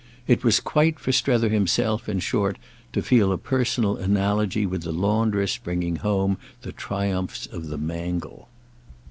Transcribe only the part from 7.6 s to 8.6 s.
the mangle.